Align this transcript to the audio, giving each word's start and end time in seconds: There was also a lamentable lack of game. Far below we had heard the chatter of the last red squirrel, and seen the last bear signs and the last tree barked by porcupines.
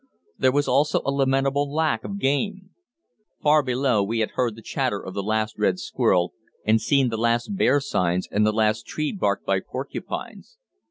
There 0.39 0.51
was 0.51 0.67
also 0.67 1.01
a 1.05 1.11
lamentable 1.11 1.71
lack 1.71 2.03
of 2.03 2.17
game. 2.17 2.71
Far 3.39 3.61
below 3.61 4.01
we 4.01 4.21
had 4.21 4.31
heard 4.31 4.55
the 4.55 4.63
chatter 4.63 4.99
of 4.99 5.13
the 5.13 5.21
last 5.21 5.59
red 5.59 5.77
squirrel, 5.77 6.33
and 6.65 6.81
seen 6.81 7.09
the 7.09 7.17
last 7.17 7.55
bear 7.55 7.79
signs 7.79 8.27
and 8.31 8.43
the 8.43 8.51
last 8.51 8.87
tree 8.87 9.11
barked 9.11 9.45
by 9.45 9.59
porcupines. 9.59 10.57